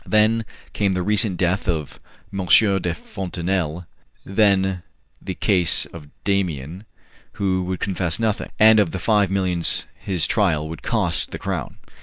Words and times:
Then 0.07 0.45
came 0.73 0.93
the 0.93 1.03
recent 1.03 1.37
death 1.37 1.67
of 1.67 1.99
M. 2.33 2.47
de 2.79 2.91
Fontenelle, 2.95 3.85
then 4.25 4.81
the 5.21 5.35
case 5.35 5.85
of 5.85 6.07
Damien, 6.23 6.85
who 7.33 7.61
would 7.65 7.79
confess 7.79 8.19
nothing, 8.19 8.49
and 8.57 8.79
of 8.79 8.93
the 8.93 8.97
five 8.97 9.29
millions 9.29 9.85
his 9.99 10.25
trial 10.25 10.67
would 10.69 10.81
cost 10.81 11.29
the 11.29 11.37
Crown. 11.37 11.77